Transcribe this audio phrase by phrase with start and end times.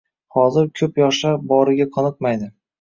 [0.37, 2.53] Hozir ko‘p yoshlar boriga qoniqmaydi.